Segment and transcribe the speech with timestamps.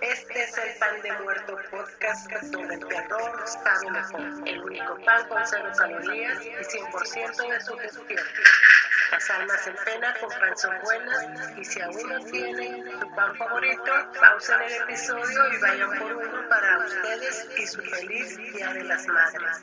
[0.00, 4.46] Este es el pan de muerto podcast donde el terror sabe mejor.
[4.46, 8.24] El único pan con cero calorías y 100% de su gestión.
[9.14, 13.32] Las almas en pena con pan son buenas y si aún no tienen su pan
[13.36, 18.82] favorito, pausen el episodio y vayan por uno para ustedes y su feliz Día de
[18.82, 19.62] las Madres.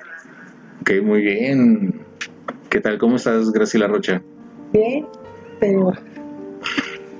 [0.79, 2.01] Ok, muy bien.
[2.69, 2.97] ¿Qué tal?
[2.97, 4.21] ¿Cómo estás, Graciela Rocha?
[4.71, 5.05] Bien,
[5.59, 5.91] pero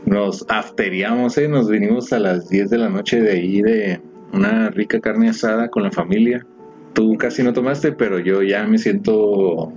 [0.06, 1.50] Nos afteriamos, ¿eh?
[1.50, 4.02] Nos vinimos a las 10 de la noche de ahí de
[4.32, 6.46] una rica carne asada con la familia.
[6.94, 9.74] Tú casi no tomaste, pero yo ya me siento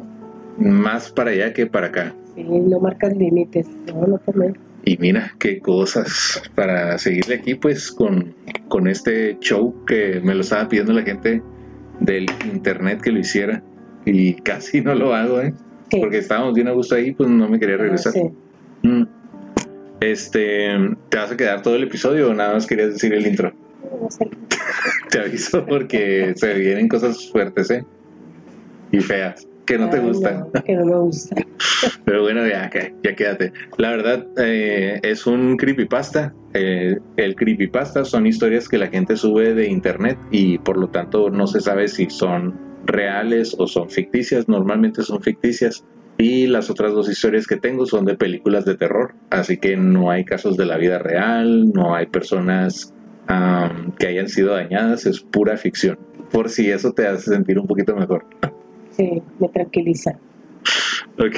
[0.57, 2.15] más para allá que para acá.
[2.35, 3.67] Sí, no marcas límites.
[3.87, 4.53] No, no tomé.
[4.85, 8.35] Y mira qué cosas para seguirle aquí pues con,
[8.69, 11.43] con este show que me lo estaba pidiendo la gente
[12.01, 13.63] del internet que lo hiciera
[14.05, 15.55] y casi no lo hago, ¿eh?
[15.91, 16.01] Sí.
[16.01, 18.13] Porque estábamos bien a gusto ahí, pues no me quería regresar.
[18.13, 18.23] Sí.
[18.83, 19.05] Mm.
[20.01, 20.69] Este,
[21.09, 23.55] ¿te vas a quedar todo el episodio o nada más querías decir el intro?
[24.01, 24.29] No sé.
[25.11, 27.85] Te aviso porque se vienen cosas fuertes, ¿eh?
[28.91, 30.47] Y feas, que no te Ay, gustan.
[30.53, 31.37] no, que no me gusta.
[32.05, 32.71] Pero bueno, ya,
[33.03, 33.53] ya, quédate.
[33.79, 36.35] La verdad, eh, es un creepypasta.
[36.53, 41.31] Eh, el creepypasta son historias que la gente sube de internet y por lo tanto
[41.31, 44.49] no se sabe si son reales o son ficticias.
[44.49, 45.85] Normalmente son ficticias.
[46.17, 49.15] Y las otras dos historias que tengo son de películas de terror.
[49.31, 52.95] Así que no hay casos de la vida real, no hay personas
[53.27, 55.99] am, que hayan sido dañadas, es pura ficción.
[56.31, 58.27] Por si eso te hace sentir un poquito mejor.
[58.97, 60.19] Sí, me tranquiliza.
[61.19, 61.37] Ok.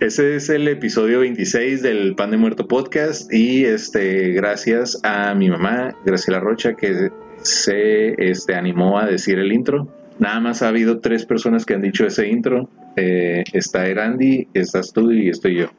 [0.00, 5.50] Ese es el episodio 26 del Pan de Muerto podcast y este gracias a mi
[5.50, 7.10] mamá Graciela Rocha que
[7.42, 9.88] se este, animó a decir el intro.
[10.18, 12.68] Nada más ha habido tres personas que han dicho ese intro.
[12.96, 15.70] Eh, está Erandi, estás tú y estoy yo.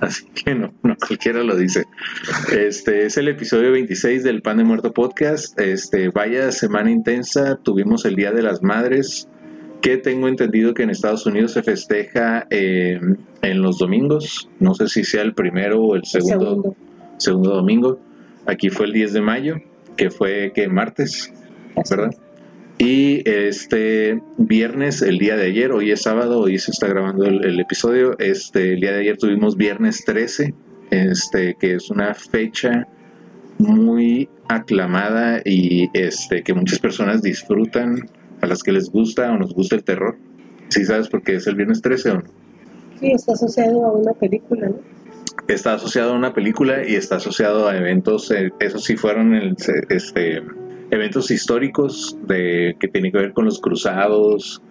[0.00, 1.84] Así que no, no cualquiera lo dice.
[2.52, 5.58] Este es el episodio 26 del Pan de Muerto podcast.
[5.60, 7.56] Este vaya semana intensa.
[7.62, 9.28] Tuvimos el Día de las Madres
[9.80, 12.98] que tengo entendido que en Estados Unidos se festeja eh,
[13.42, 14.48] en los domingos.
[14.58, 16.76] No sé si sea el primero o el segundo, Segundo.
[17.18, 18.00] segundo domingo.
[18.46, 19.56] Aquí fue el 10 de mayo,
[19.96, 21.32] que fue que martes,
[21.88, 22.10] ¿verdad?
[22.78, 27.42] Y este viernes, el día de ayer, hoy es sábado, hoy se está grabando el,
[27.44, 28.18] el episodio.
[28.18, 30.52] Este, el día de ayer tuvimos viernes 13,
[30.90, 32.86] este, que es una fecha
[33.58, 38.10] muy aclamada y este, que muchas personas disfrutan,
[38.42, 40.18] a las que les gusta o nos gusta el terror.
[40.68, 42.24] ¿Sí sabes por qué es el viernes 13 o no?
[43.00, 44.76] Sí, está asociado a una película, ¿no?
[45.48, 49.56] Está asociado a una película y está asociado a eventos, eh, esos sí fueron el-
[49.88, 50.42] este,
[50.90, 54.62] eventos históricos de que tienen que ver con los cruzados,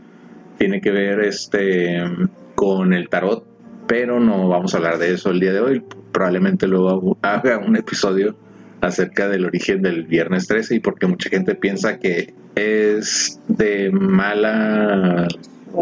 [0.58, 2.02] tiene que ver este
[2.56, 3.46] con el tarot,
[3.88, 5.84] pero no vamos a hablar de eso el día de hoy.
[6.12, 8.36] Probablemente luego haga un episodio
[8.82, 15.28] acerca del origen del viernes 13 y porque mucha gente piensa que es de mala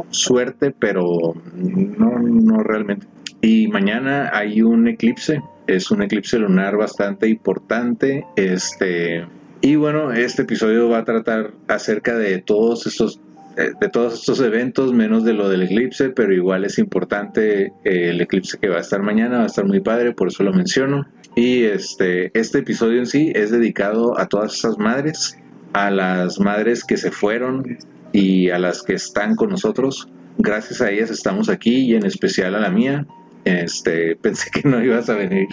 [0.09, 3.07] suerte, pero no, no realmente.
[3.41, 8.25] Y mañana hay un eclipse, es un eclipse lunar bastante importante.
[8.37, 9.25] Este,
[9.63, 13.21] y bueno, este episodio va a tratar acerca de todos estos
[13.55, 18.09] eh, de todos estos eventos, menos de lo del eclipse, pero igual es importante eh,
[18.09, 20.51] el eclipse que va a estar mañana, va a estar muy padre, por eso lo
[20.51, 21.07] menciono.
[21.33, 25.37] Y este, este episodio en sí es dedicado a todas esas madres,
[25.71, 27.77] a las madres que se fueron
[28.11, 30.09] y a las que están con nosotros.
[30.39, 33.05] Gracias a ellas estamos aquí y en especial a la mía.
[33.45, 35.47] Este, pensé que no ibas a venir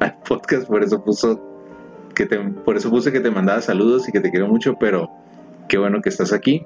[0.00, 1.53] al podcast, por eso puso
[2.14, 5.10] que te, por eso puse que te mandaba saludos y que te quiero mucho, pero
[5.68, 6.64] qué bueno que estás aquí.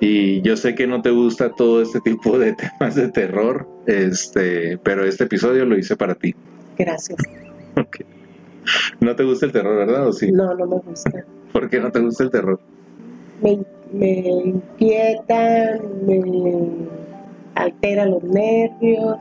[0.00, 4.78] Y yo sé que no te gusta todo este tipo de temas de terror, este,
[4.78, 6.34] pero este episodio lo hice para ti.
[6.76, 7.18] Gracias.
[7.76, 7.98] Ok.
[9.00, 10.08] No te gusta el terror, ¿verdad?
[10.08, 10.30] ¿O sí?
[10.30, 11.24] No, no me gusta.
[11.52, 12.60] ¿Por qué no te gusta el terror?
[13.42, 13.58] Me,
[13.92, 16.20] me inquieta, me
[17.54, 19.16] altera los nervios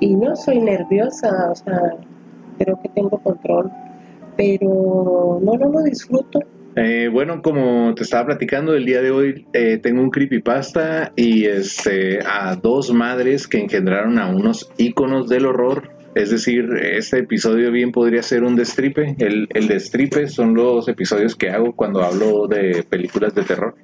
[0.00, 1.96] y no soy nerviosa, o sea,
[2.58, 3.70] creo que tengo control,
[4.36, 6.40] pero no, no lo disfruto.
[6.76, 11.46] Eh, bueno, como te estaba platicando el día de hoy, eh, tengo un creepypasta y
[11.46, 15.90] este a dos madres que engendraron a unos íconos del horror.
[16.14, 19.16] Es decir, este episodio bien podría ser un destripe.
[19.18, 23.74] El, el destripe son los episodios que hago cuando hablo de películas de terror.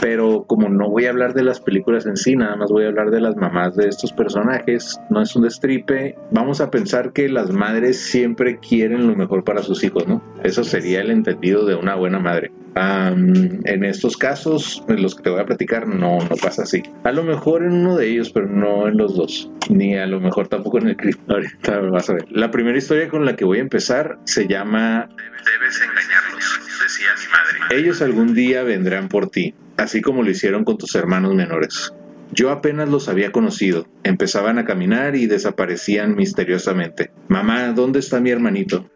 [0.00, 2.88] Pero como no voy a hablar de las películas en sí, nada más voy a
[2.88, 7.28] hablar de las mamás de estos personajes, no es un destripe, vamos a pensar que
[7.28, 10.22] las madres siempre quieren lo mejor para sus hijos, ¿no?
[10.44, 12.52] Eso sería el entendido de una buena madre.
[12.76, 16.82] en estos casos, en los que te voy a platicar, no, no pasa así.
[17.02, 19.50] A lo mejor en uno de ellos, pero no en los dos.
[19.68, 20.96] Ni a lo mejor tampoco en el.
[21.28, 22.26] Ahorita vas a ver.
[22.30, 27.32] La primera historia con la que voy a empezar se llama Debes engañarlos, decía mi
[27.32, 27.80] madre.
[27.80, 31.94] Ellos algún día vendrán por ti, así como lo hicieron con tus hermanos menores.
[32.32, 33.86] Yo apenas los había conocido.
[34.02, 37.10] Empezaban a caminar y desaparecían misteriosamente.
[37.28, 38.90] Mamá, ¿dónde está mi hermanito?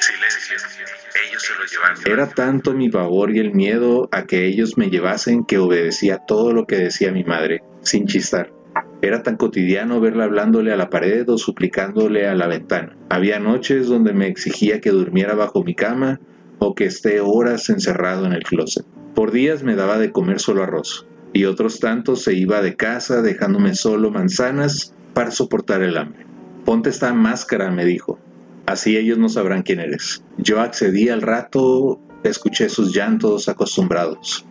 [0.00, 0.56] Silencio.
[1.28, 2.02] Ellos se lo llevaron.
[2.06, 6.52] Era tanto mi pavor y el miedo a que ellos me llevasen que obedecía todo
[6.52, 8.50] lo que decía mi madre, sin chistar.
[9.02, 12.96] Era tan cotidiano verla hablándole a la pared o suplicándole a la ventana.
[13.10, 16.20] Había noches donde me exigía que durmiera bajo mi cama
[16.58, 18.86] o que esté horas encerrado en el closet.
[19.14, 23.22] Por días me daba de comer solo arroz y otros tantos se iba de casa
[23.22, 26.26] dejándome solo manzanas para soportar el hambre.
[26.64, 28.18] Ponte esta máscara, me dijo.
[28.66, 30.22] Así ellos no sabrán quién eres.
[30.38, 34.46] Yo accedí al rato, escuché sus llantos acostumbrados.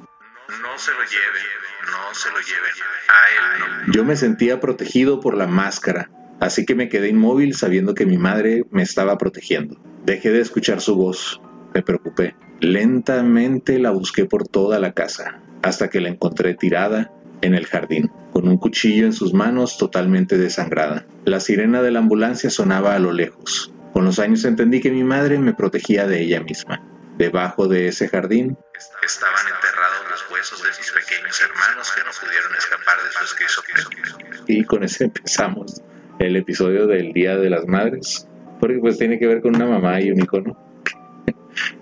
[0.50, 1.48] No se lo lleven,
[1.86, 2.72] no se lo lleven.
[3.08, 3.94] A él no.
[3.94, 8.18] Yo me sentía protegido por la máscara, así que me quedé inmóvil sabiendo que mi
[8.18, 9.82] madre me estaba protegiendo.
[10.06, 11.42] Dejé de escuchar su voz.
[11.74, 12.36] Me preocupé.
[12.60, 18.12] Lentamente la busqué por toda la casa, hasta que la encontré tirada en el jardín,
[18.32, 21.06] con un cuchillo en sus manos totalmente desangrada.
[21.26, 23.74] La sirena de la ambulancia sonaba a lo lejos.
[23.94, 26.82] Con los años entendí que mi madre me protegía de ella misma.
[27.18, 28.58] Debajo de ese jardín
[29.04, 34.44] Estaban enterrados los huesos de mis pequeños hermanos que no pudieron escapar de su esquizofrenia.
[34.48, 35.82] y con ese empezamos
[36.20, 38.28] el episodio del Día de las Madres,
[38.60, 40.71] porque pues tiene que ver con una mamá y un hijo, ¿no?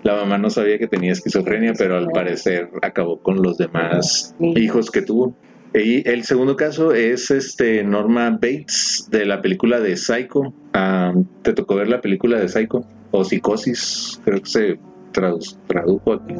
[0.02, 4.90] La mamá no sabía que tenía esquizofrenia, pero al parecer acabó con los demás hijos
[4.90, 5.34] que tuvo.
[5.72, 10.52] Y el segundo caso es este Norma Bates de la película de Psycho.
[10.72, 11.12] Ah,
[11.42, 12.84] ¿Te tocó ver la película de Psycho?
[13.12, 14.78] O Psicosis, creo que se
[15.12, 16.34] tradu- tradujo aquí.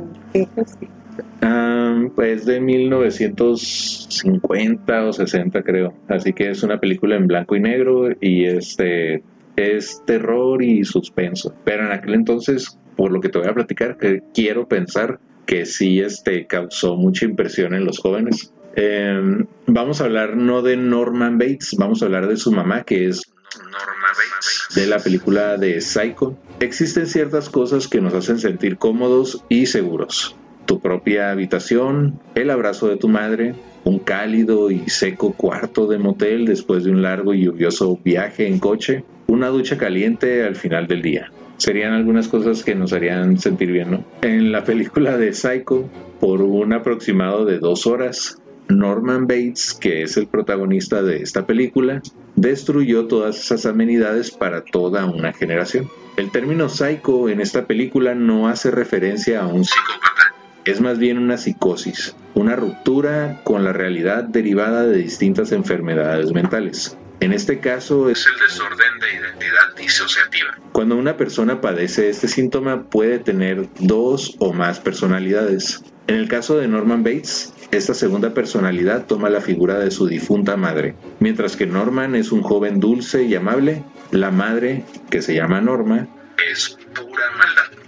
[1.43, 5.93] Ah, pues de 1950 o 60 creo.
[6.09, 9.23] Así que es una película en blanco y negro y este
[9.57, 11.55] es terror y suspenso.
[11.65, 15.65] Pero en aquel entonces, por lo que te voy a platicar, que quiero pensar que
[15.65, 18.53] sí este, causó mucha impresión en los jóvenes.
[18.77, 19.19] Eh,
[19.67, 23.33] vamos a hablar no de Norman Bates, vamos a hablar de su mamá, que es
[23.57, 24.69] Norma Bates.
[24.75, 26.37] de la película de Psycho.
[26.61, 30.37] Existen ciertas cosas que nos hacen sentir cómodos y seguros.
[30.67, 33.55] Tu propia habitación, el abrazo de tu madre,
[33.85, 38.59] un cálido y seco cuarto de motel después de un largo y lluvioso viaje en
[38.59, 41.33] coche, una ducha caliente al final del día.
[41.61, 44.05] Serían algunas cosas que nos harían sentir bien, ¿no?
[44.23, 48.41] En la película de Psycho, por un aproximado de dos horas,
[48.71, 52.01] Norman Bates, que es el protagonista de esta película,
[52.35, 55.91] destruyó todas esas amenidades para toda una generación.
[56.17, 60.35] El término psycho en esta película no hace referencia a un Psicópata.
[60.65, 66.97] es más bien una psicosis, una ruptura con la realidad derivada de distintas enfermedades mentales.
[67.21, 70.57] En este caso es el desorden de identidad disociativa.
[70.73, 75.83] cuando una persona padece este síntoma puede tener dos o más personalidades.
[76.07, 80.57] En el caso de Norman Bates, esta segunda personalidad toma la figura de su difunta
[80.57, 80.95] madre.
[81.19, 86.09] Mientras que Norman es un joven dulce y amable, la madre, que se llama Norma,
[86.51, 87.79] Es pura maldad.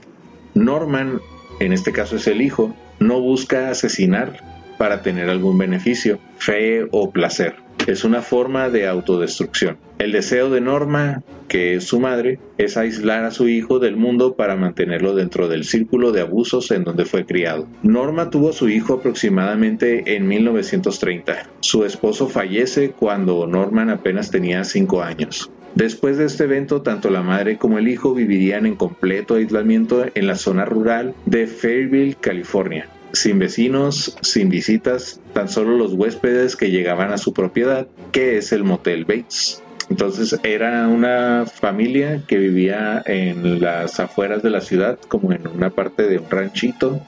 [0.54, 1.21] Norman,
[1.59, 4.38] en este caso es el hijo, no busca asesinar
[4.78, 7.56] para tener algún beneficio, fe o placer.
[7.86, 9.76] Es una forma de autodestrucción.
[9.98, 14.34] El deseo de Norma, que es su madre, es aislar a su hijo del mundo
[14.36, 17.66] para mantenerlo dentro del círculo de abusos en donde fue criado.
[17.82, 21.48] Norma tuvo a su hijo aproximadamente en 1930.
[21.60, 25.50] Su esposo fallece cuando Norman apenas tenía 5 años.
[25.74, 30.26] Después de este evento, tanto la madre como el hijo vivirían en completo aislamiento en
[30.26, 32.88] la zona rural de Fairville, California.
[33.12, 38.52] Sin vecinos, sin visitas, tan solo los huéspedes que llegaban a su propiedad, que es
[38.52, 39.62] el Motel Bates.
[39.90, 45.71] Entonces era una familia que vivía en las afueras de la ciudad, como en una
[45.71, 47.00] parte de un ranchito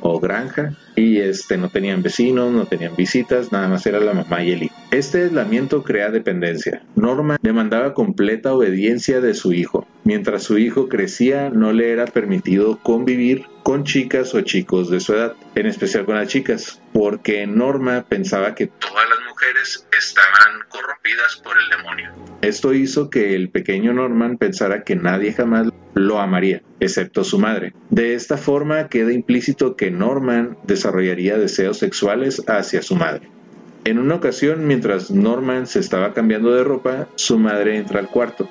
[0.00, 4.42] o granja y este no tenían vecinos, no tenían visitas, nada más era la mamá
[4.42, 4.74] y el hijo.
[4.90, 6.82] Este aislamiento crea dependencia.
[6.96, 9.86] Norma demandaba completa obediencia de su hijo.
[10.04, 15.14] Mientras su hijo crecía, no le era permitido convivir con chicas o chicos de su
[15.14, 21.40] edad, en especial con las chicas, porque Norma pensaba que Todas las mujeres estaban corrompidas
[21.44, 22.10] por el demonio.
[22.42, 27.72] esto hizo que el pequeño Norman pensara que nadie jamás lo amaría, excepto su madre.
[27.90, 33.28] De esta forma queda implícito que Norman desarrollaría deseos sexuales hacia su madre.
[33.84, 38.48] En una ocasión, mientras Norman se estaba cambiando de ropa, su madre entra al cuarto.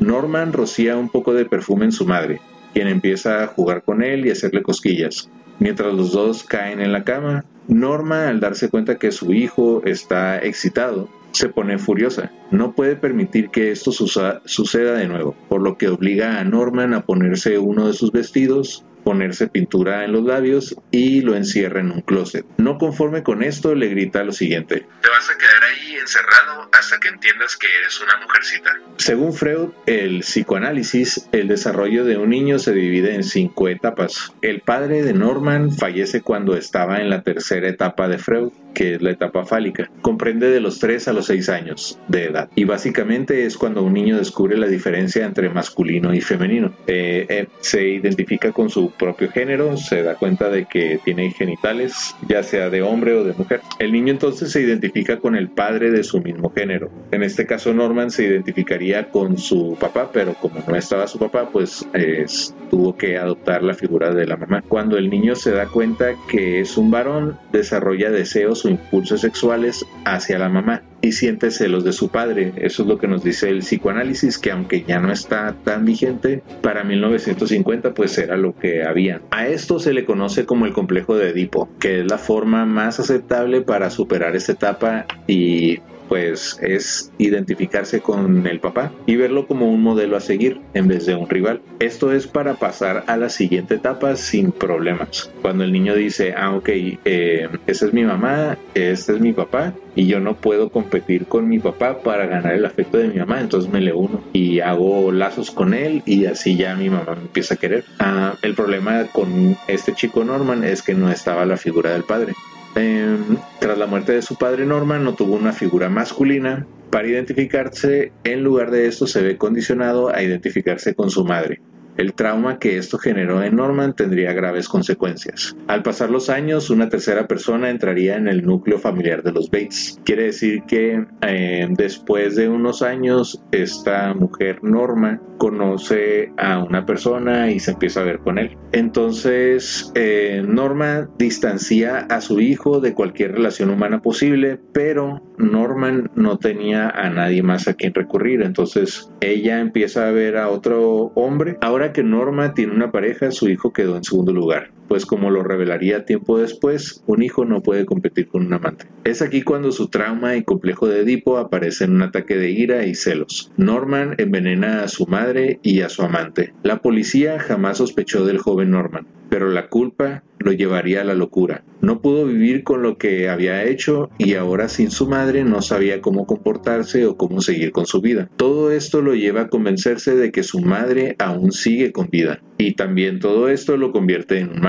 [0.00, 2.40] Norman rocía un poco de perfume en su madre,
[2.72, 5.28] quien empieza a jugar con él y hacerle cosquillas.
[5.58, 10.38] Mientras los dos caen en la cama, Norma, al darse cuenta que su hijo está
[10.38, 12.30] excitado, se pone furiosa.
[12.50, 17.04] No puede permitir que esto suceda de nuevo, por lo que obliga a Norman a
[17.04, 22.02] ponerse uno de sus vestidos, ponerse pintura en los labios y lo encierra en un
[22.02, 22.46] closet.
[22.58, 24.86] No conforme con esto, le grita lo siguiente.
[25.00, 28.70] Te vas a quedar ahí encerrado hasta que entiendas que eres una mujercita.
[28.98, 34.32] Según Freud, el psicoanálisis, el desarrollo de un niño se divide en cinco etapas.
[34.42, 39.02] El padre de Norman fallece cuando estaba en la tercera etapa de Freud, que es
[39.02, 39.90] la etapa fálica.
[40.00, 42.48] Comprende de los 3 a los 6 años de edad.
[42.54, 46.74] Y básicamente es cuando un niño descubre la diferencia entre masculino y femenino.
[46.86, 52.14] Eh, eh, se identifica con su propio género, se da cuenta de que tiene genitales,
[52.28, 53.60] ya sea de hombre o de mujer.
[53.78, 56.90] El niño entonces se identifica con el padre de su mismo género.
[57.10, 61.50] En este caso Norman se identificaría con su papá, pero como no estaba su papá,
[61.50, 62.26] pues eh,
[62.70, 64.62] tuvo que adoptar la figura de la mamá.
[64.66, 69.84] Cuando el niño se da cuenta que es un varón, desarrolla deseos o impulsos sexuales
[70.04, 72.52] hacia la mamá y siente celos de su padre.
[72.56, 76.42] Eso es lo que nos dice el psicoanálisis, que aunque ya no está tan vigente,
[76.62, 79.20] para 1950 pues era lo que había.
[79.30, 83.00] A esto se le conoce como el complejo de Edipo, que es la forma más
[83.00, 85.80] aceptable para superar esta etapa y
[86.12, 91.06] pues es identificarse con el papá y verlo como un modelo a seguir en vez
[91.06, 91.62] de un rival.
[91.78, 95.30] Esto es para pasar a la siguiente etapa sin problemas.
[95.40, 99.72] Cuando el niño dice, ah, ok, eh, esa es mi mamá, este es mi papá
[99.96, 103.40] y yo no puedo competir con mi papá para ganar el afecto de mi mamá,
[103.40, 107.22] entonces me le uno y hago lazos con él y así ya mi mamá me
[107.22, 107.84] empieza a querer.
[107.98, 112.34] Ah, el problema con este chico Norman es que no estaba la figura del padre.
[112.74, 113.18] Eh,
[113.60, 116.66] tras la muerte de su padre Norman no tuvo una figura masculina.
[116.90, 121.60] Para identificarse, en lugar de esto se ve condicionado a identificarse con su madre.
[121.96, 125.56] El trauma que esto generó en Norman tendría graves consecuencias.
[125.66, 130.00] Al pasar los años, una tercera persona entraría en el núcleo familiar de los Bates.
[130.04, 137.50] Quiere decir que eh, después de unos años, esta mujer Norma conoce a una persona
[137.50, 138.56] y se empieza a ver con él.
[138.70, 146.38] Entonces, eh, Norma distancia a su hijo de cualquier relación humana posible, pero Norman no
[146.38, 148.42] tenía a nadie más a quien recurrir.
[148.42, 151.58] Entonces, ella empieza a ver a otro hombre.
[151.60, 155.42] Ahora que Norma tiene una pareja, su hijo quedó en segundo lugar, pues como lo
[155.42, 158.84] revelaría tiempo después, un hijo no puede competir con un amante.
[159.04, 162.84] Es aquí cuando su trauma y complejo de Edipo aparece en un ataque de ira
[162.84, 163.50] y celos.
[163.56, 166.52] Norman envenena a su madre y a su amante.
[166.62, 171.64] La policía jamás sospechó del joven Norman, pero la culpa lo llevaría a la locura.
[171.80, 176.00] No pudo vivir con lo que había hecho y ahora sin su madre no sabía
[176.00, 178.28] cómo comportarse o cómo seguir con su vida.
[178.36, 182.40] Todo esto lo lleva a convencerse de que su madre aún sigue con vida.
[182.58, 184.66] Y también todo esto lo convierte en un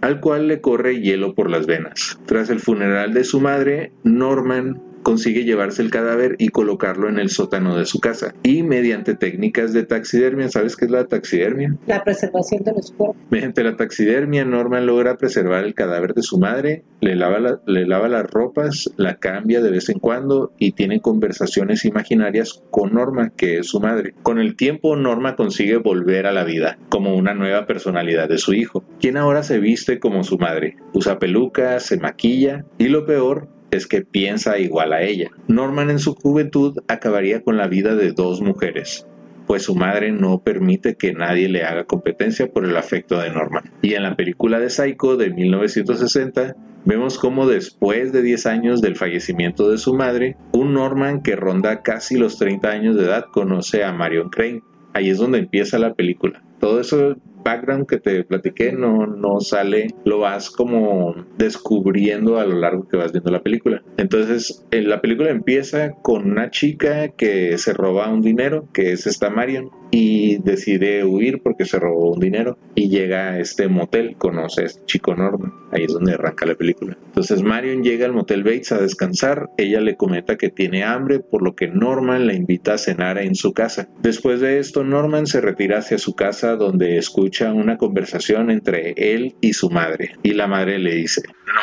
[0.00, 2.18] al cual le corre hielo por las venas.
[2.26, 7.28] Tras el funeral de su madre, Norman consigue llevarse el cadáver y colocarlo en el
[7.30, 8.34] sótano de su casa.
[8.42, 11.76] Y mediante técnicas de taxidermia, ¿sabes qué es la taxidermia?
[11.86, 13.16] La preservación de los cuerpos.
[13.30, 17.86] Mediante la taxidermia, Norman logra preservar el cadáver de su madre, le lava, la- le
[17.86, 23.30] lava las ropas, la cambia de vez en cuando y tiene conversaciones imaginarias con Norma,
[23.36, 24.14] que es su madre.
[24.22, 28.54] Con el tiempo, Norma consigue volver a la vida, como una nueva personalidad de su
[28.54, 33.48] hijo, quien ahora se viste como su madre, usa pelucas, se maquilla y lo peor
[33.76, 35.30] es que piensa igual a ella.
[35.48, 39.06] Norman en su juventud acabaría con la vida de dos mujeres,
[39.46, 43.64] pues su madre no permite que nadie le haga competencia por el afecto de Norman.
[43.82, 48.96] Y en la película de Psycho de 1960 vemos cómo después de 10 años del
[48.96, 53.84] fallecimiento de su madre, un Norman que ronda casi los 30 años de edad conoce
[53.84, 54.62] a Marion Crane.
[54.92, 56.42] Ahí es donde empieza la película.
[56.60, 62.58] Todo eso background que te platiqué no, no sale, lo vas como descubriendo a lo
[62.58, 63.82] largo que vas viendo la película.
[63.96, 69.06] Entonces, en la película empieza con una chica que se roba un dinero, que es
[69.06, 74.16] esta Marion, y decide huir porque se robó un dinero y llega a este motel,
[74.16, 76.98] conoce a este chico Norman, ahí es donde arranca la película.
[77.06, 81.42] Entonces Marion llega al motel Bates a descansar, ella le comenta que tiene hambre, por
[81.42, 83.88] lo que Norman la invita a cenar en su casa.
[84.02, 89.36] Después de esto, Norman se retira hacia su casa donde escucha una conversación entre él
[89.40, 91.62] y su madre, y la madre le dice, no,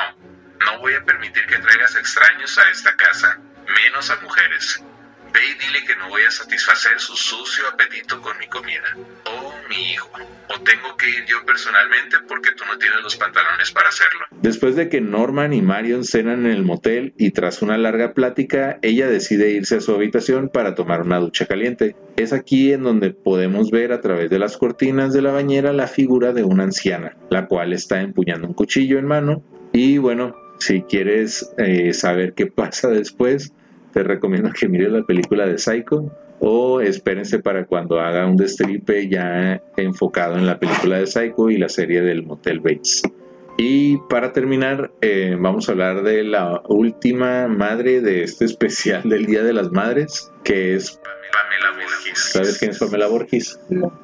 [0.66, 3.40] no voy a permitir que traigas extraños a esta casa,
[3.84, 4.84] menos a mujeres.
[5.34, 8.98] Ve y dile que no voy a satisfacer su sucio apetito con mi comida.
[9.26, 10.10] Oh, mi hijo.
[10.50, 14.26] O tengo que ir yo personalmente porque tú no tienes los pantalones para hacerlo.
[14.42, 18.80] Después de que Norman y Marion cenan en el motel y tras una larga plática,
[18.82, 21.96] ella decide irse a su habitación para tomar una ducha caliente.
[22.18, 25.88] Es aquí en donde podemos ver a través de las cortinas de la bañera la
[25.88, 29.44] figura de una anciana, la cual está empuñando un cuchillo en mano.
[29.72, 33.54] Y bueno, si quieres eh, saber qué pasa después,
[33.92, 39.08] te recomiendo que mires la película de Psycho o espérense para cuando haga un destripe
[39.08, 43.04] ya enfocado en la película de Psycho y la serie del Motel Bates.
[43.58, 49.26] Y para terminar, eh, vamos a hablar de la última madre de este especial del
[49.26, 51.00] Día de las Madres, que es
[51.32, 52.20] Pamela Borges.
[52.20, 53.60] ¿Sabes quién es Pamela Borges?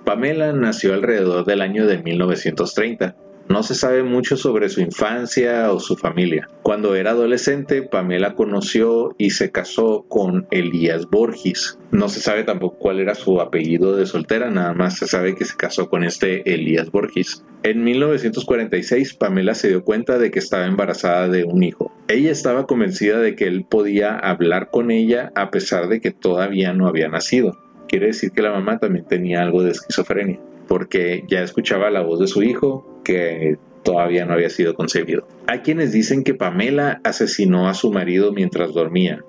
[0.05, 3.15] Pamela nació alrededor del año de 1930
[3.49, 6.47] no se sabe mucho sobre su infancia o su familia.
[6.63, 11.79] Cuando era adolescente, Pamela conoció y se casó con Elías Borges.
[11.91, 15.45] No se sabe tampoco cuál era su apellido de soltera, nada más se sabe que
[15.45, 17.43] se casó con este Elías Borges.
[17.63, 21.93] En 1946, Pamela se dio cuenta de que estaba embarazada de un hijo.
[22.07, 26.73] Ella estaba convencida de que él podía hablar con ella a pesar de que todavía
[26.73, 27.57] no había nacido.
[27.87, 32.19] Quiere decir que la mamá también tenía algo de esquizofrenia porque ya escuchaba la voz
[32.19, 35.27] de su hijo que todavía no había sido concebido.
[35.47, 39.23] Hay quienes dicen que Pamela asesinó a su marido mientras dormía,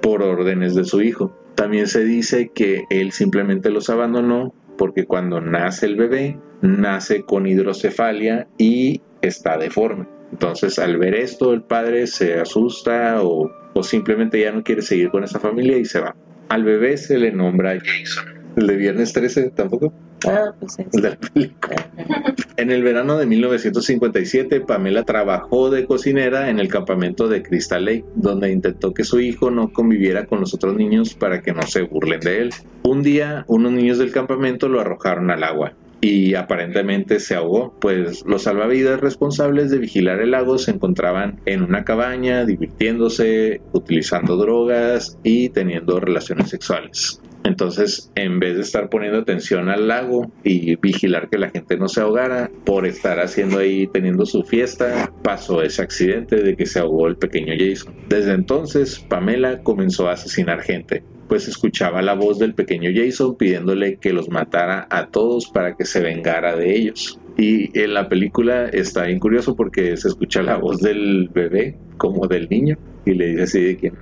[0.00, 1.36] por órdenes de su hijo.
[1.56, 7.46] También se dice que él simplemente los abandonó porque cuando nace el bebé, nace con
[7.46, 10.06] hidrocefalia y está deforme.
[10.30, 15.10] Entonces al ver esto el padre se asusta o, o simplemente ya no quiere seguir
[15.10, 16.14] con esa familia y se va.
[16.48, 18.35] Al bebé se le nombra Jason.
[18.56, 19.92] El de viernes 13 tampoco.
[20.26, 21.90] Ah, pues El de la película.
[22.56, 28.06] En el verano de 1957, Pamela trabajó de cocinera en el campamento de Crystal Lake,
[28.14, 31.82] donde intentó que su hijo no conviviera con los otros niños para que no se
[31.82, 32.50] burlen de él.
[32.82, 38.24] Un día, unos niños del campamento lo arrojaron al agua y aparentemente se ahogó, pues
[38.26, 45.18] los salvavidas responsables de vigilar el lago se encontraban en una cabaña divirtiéndose, utilizando drogas
[45.22, 47.20] y teniendo relaciones sexuales.
[47.46, 51.86] Entonces, en vez de estar poniendo atención al lago y vigilar que la gente no
[51.86, 56.80] se ahogara, por estar haciendo ahí, teniendo su fiesta, pasó ese accidente de que se
[56.80, 57.94] ahogó el pequeño Jason.
[58.08, 63.98] Desde entonces, Pamela comenzó a asesinar gente, pues escuchaba la voz del pequeño Jason pidiéndole
[63.98, 67.20] que los matara a todos para que se vengara de ellos.
[67.38, 72.26] Y en la película está bien curioso porque se escucha la voz del bebé como
[72.26, 73.92] del niño y le dice así de que.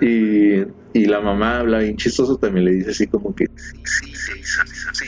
[0.00, 3.46] Y, la mamá habla bien chistoso también le dice así como que
[3.84, 4.42] Sí, sí,
[4.92, 5.06] sí,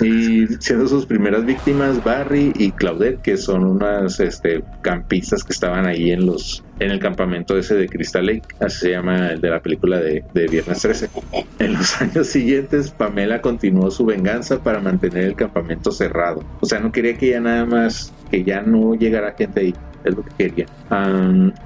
[0.00, 5.86] y siendo sus primeras víctimas Barry y Claudette que son unas este, campistas que estaban
[5.86, 9.50] ahí en los en el campamento ese de Crystal Lake así se llama el de
[9.50, 11.10] la película de, de Viernes 13
[11.58, 16.44] en los años siguientes Pamela continuó su venganza para mantener el campamento cerrado.
[16.60, 20.16] O sea no quería que ya nada más que ya no llegara gente ahí es
[20.16, 20.66] lo que quería.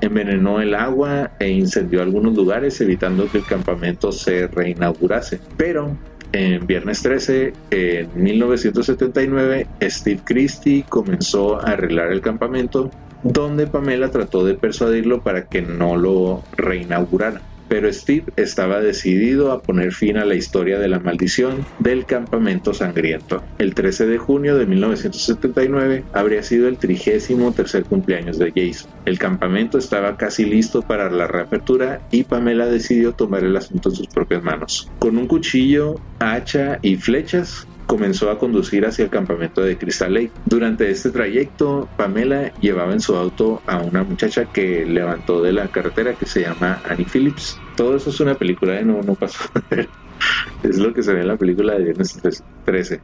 [0.01, 5.41] Envenenó el agua e incendió algunos lugares evitando que el campamento se reinaugurase.
[5.57, 5.97] Pero
[6.33, 12.91] en Viernes 13, en 1979, Steve Christie comenzó a arreglar el campamento,
[13.23, 17.41] donde Pamela trató de persuadirlo para que no lo reinaugurara.
[17.69, 22.75] Pero Steve estaba decidido a poner fin a la historia de la maldición del campamento
[22.75, 23.43] sangriento.
[23.59, 28.91] El 13 de junio de 1979 habría sido el trigésimo tercer cumpleaños de Jason.
[29.05, 33.95] El campamento estaba casi listo para la reapertura y Pamela decidió tomar el asunto en
[33.97, 34.91] sus propias manos.
[34.99, 40.33] Con un cuchillo, hacha y flechas, comenzó a conducir hacia el campamento de Crystal Lake.
[40.45, 45.69] Durante este trayecto, Pamela llevaba en su auto a una muchacha que levantó de la
[45.69, 47.59] carretera que se llama Annie Phillips.
[47.77, 48.85] Todo eso es una película, ¿eh?
[48.85, 49.49] no, no pasó.
[50.63, 52.21] es lo que se ve en la película de Viernes
[52.65, 53.01] 13.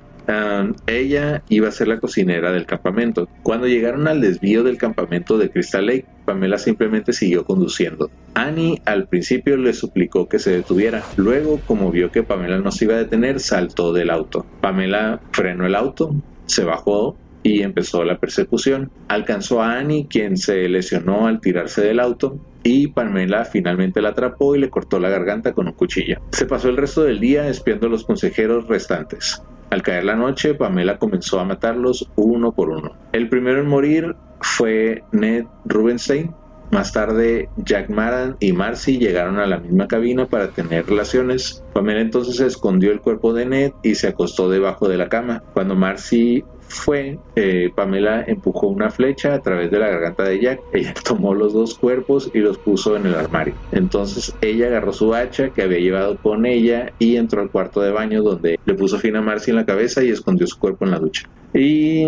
[0.87, 3.29] Ella iba a ser la cocinera del campamento.
[3.43, 8.11] Cuando llegaron al desvío del campamento de Crystal Lake, Pamela simplemente siguió conduciendo.
[8.35, 11.03] Annie al principio le suplicó que se detuviera.
[11.17, 14.47] Luego, como vio que Pamela no se iba a detener, saltó del auto.
[14.61, 16.15] Pamela frenó el auto,
[16.47, 18.91] se bajó y empezó la persecución.
[19.09, 24.55] Alcanzó a Annie, quien se lesionó al tirarse del auto, y Pamela finalmente la atrapó
[24.55, 26.19] y le cortó la garganta con un cuchillo.
[26.31, 29.43] Se pasó el resto del día espiando a los consejeros restantes.
[29.73, 32.95] Al caer la noche, Pamela comenzó a matarlos uno por uno.
[33.13, 36.35] El primero en morir fue Ned Rubenstein.
[36.71, 41.65] Más tarde, Jack Maran y Marcy llegaron a la misma cabina para tener relaciones.
[41.73, 45.43] Pamela entonces escondió el cuerpo de Ned y se acostó debajo de la cama.
[45.55, 50.61] Cuando Marcy fue, eh, Pamela empujó una flecha a través de la garganta de Jack.
[50.73, 53.55] Ella tomó los dos cuerpos y los puso en el armario.
[53.71, 57.93] Entonces ella agarró su hacha que había llevado con ella y entró al cuarto de
[57.93, 60.91] baño donde le puso fin a Marcy en la cabeza y escondió su cuerpo en
[60.93, 61.29] la ducha.
[61.55, 62.07] Y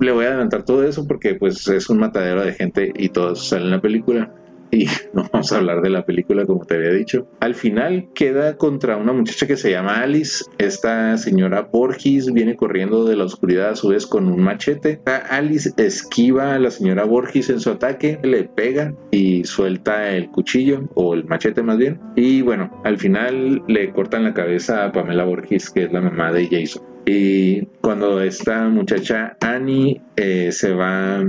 [0.00, 3.32] le voy a adelantar todo eso porque pues es un matadero de gente y todo
[3.32, 4.32] eso sale en la película
[4.70, 7.28] y vamos a hablar de la película como te había dicho.
[7.40, 10.44] Al final queda contra una muchacha que se llama Alice.
[10.58, 15.00] Esta señora Borges viene corriendo de la oscuridad a su vez con un machete.
[15.30, 20.88] Alice esquiva a la señora Borges en su ataque, le pega y suelta el cuchillo
[20.94, 22.00] o el machete más bien.
[22.16, 26.32] Y bueno, al final le cortan la cabeza a Pamela Borges, que es la mamá
[26.32, 26.82] de Jason.
[27.06, 31.24] Y cuando esta muchacha Annie eh, se va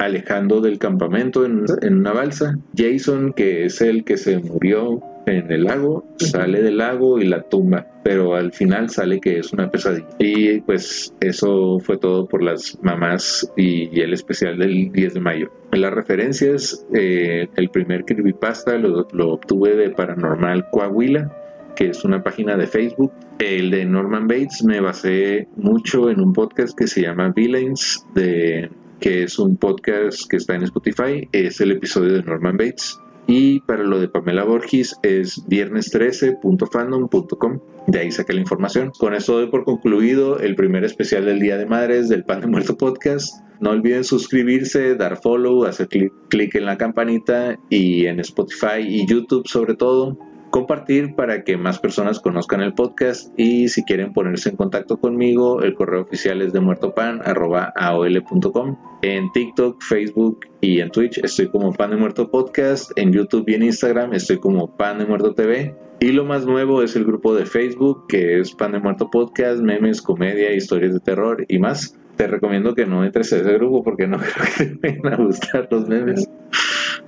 [0.00, 2.58] alejando del campamento en, una balsa.
[2.74, 7.42] Jason, que es el que se murió en el lago, sale del lago y la
[7.42, 10.08] tumba, pero al final sale que es una pesadilla.
[10.18, 15.52] Y pues eso fue todo por las mamás y, el especial del 10 de mayo.
[15.72, 21.30] Las referencias, eh, el primer creepypasta lo, lo obtuve de Paranormal Coahuila,
[21.76, 23.12] que es una página de Facebook.
[23.38, 28.70] El de Norman Bates me basé mucho en un podcast que se llama Villains de
[29.00, 32.98] que es un podcast que está en Spotify, es el episodio de Norman Bates.
[33.26, 37.60] Y para lo de Pamela Borges es viernes13.fandom.com.
[37.86, 38.92] De ahí saqué la información.
[38.98, 42.48] Con esto doy por concluido el primer especial del Día de Madres del Pan de
[42.48, 43.32] Muerto Podcast.
[43.60, 49.46] No olviden suscribirse, dar follow, hacer clic en la campanita y en Spotify y YouTube
[49.46, 50.18] sobre todo
[50.50, 55.62] compartir para que más personas conozcan el podcast y si quieren ponerse en contacto conmigo,
[55.62, 58.76] el correo oficial es de muertopan.aol.com.
[59.02, 62.90] En TikTok, Facebook y en Twitch estoy como Pan de Muerto Podcast.
[62.96, 65.74] En YouTube y en Instagram estoy como Pan de Muerto TV.
[66.00, 69.60] Y lo más nuevo es el grupo de Facebook que es Pan de Muerto Podcast,
[69.60, 71.96] memes, comedia, historias de terror y más.
[72.16, 75.24] Te recomiendo que no entres a ese grupo porque no creo que te vayan a
[75.24, 76.28] gustar los memes.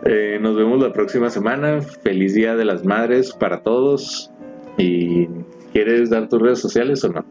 [0.04, 1.80] Eh, nos vemos la próxima semana.
[1.80, 4.30] Feliz Día de las Madres para todos.
[4.76, 5.28] ¿Y
[5.72, 7.24] quieres dar tus redes sociales o no?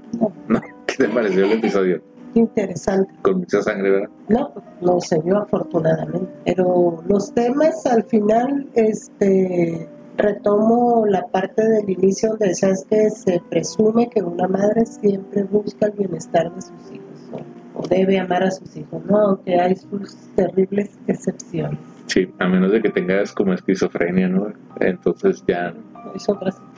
[0.47, 0.61] No.
[0.87, 2.01] ¿Qué te pareció el episodio?
[2.33, 3.13] Interesante.
[3.21, 4.09] Con mucha sangre, ¿verdad?
[4.29, 6.31] No, no se vio afortunadamente.
[6.45, 13.41] Pero los temas al final, este retomo la parte del inicio donde decías que se
[13.49, 17.43] presume que una madre siempre busca el bienestar de sus hijos
[17.75, 19.17] o, debe amar a sus hijos, ¿no?
[19.17, 21.79] Aunque hay sus terribles excepciones.
[22.07, 24.53] Sí, a menos de que tengas como esquizofrenia, ¿no?
[24.79, 25.73] Entonces ya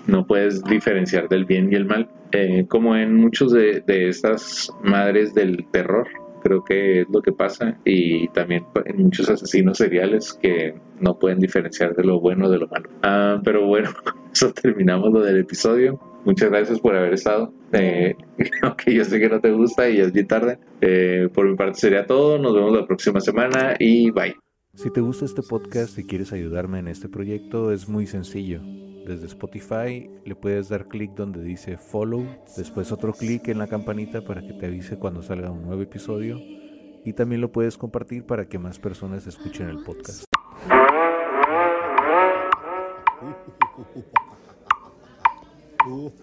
[0.08, 2.10] no puedes diferenciar del bien y el mal.
[2.32, 6.08] Eh, como en muchos de, estas madres del terror,
[6.44, 11.40] creo que es lo que pasa y también en muchos asesinos seriales que no pueden
[11.40, 12.90] diferenciar de lo bueno de lo malo.
[13.02, 13.92] Ah, pero bueno,
[14.34, 16.00] eso terminamos lo del episodio.
[16.26, 17.54] Muchas gracias por haber estado.
[17.72, 18.16] Eh,
[18.62, 20.58] aunque yo sé que no te gusta y es bien tarde.
[20.82, 22.38] Eh, por mi parte sería todo.
[22.40, 24.36] Nos vemos la próxima semana y bye.
[24.76, 28.60] Si te gusta este podcast y quieres ayudarme en este proyecto, es muy sencillo.
[29.06, 32.26] Desde Spotify le puedes dar clic donde dice follow,
[32.58, 36.40] después otro clic en la campanita para que te avise cuando salga un nuevo episodio
[37.06, 40.24] y también lo puedes compartir para que más personas escuchen el podcast.